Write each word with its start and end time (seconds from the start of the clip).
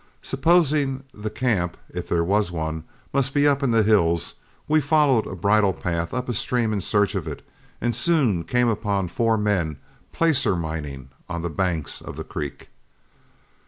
Supposing 0.23 1.03
the 1.13 1.29
camp, 1.29 1.77
if 1.93 2.09
there 2.09 2.23
was 2.23 2.51
one, 2.51 2.85
must 3.13 3.35
be 3.35 3.47
up 3.47 3.61
in 3.61 3.69
the 3.69 3.83
hills, 3.83 4.33
we 4.67 4.81
followed 4.81 5.27
a 5.27 5.35
bridle 5.35 5.73
path 5.73 6.11
up 6.11 6.33
stream 6.33 6.73
in 6.73 6.81
search 6.81 7.13
of 7.13 7.27
it, 7.27 7.43
and 7.79 7.95
soon 7.95 8.43
came 8.43 8.67
upon 8.67 9.09
four 9.09 9.37
men, 9.37 9.77
placer 10.11 10.55
mining 10.55 11.09
on 11.29 11.43
the 11.43 11.51
banks 11.51 12.01
of 12.01 12.15
the 12.15 12.23
creek. 12.23 12.69